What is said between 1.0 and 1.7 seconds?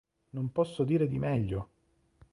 di meglio!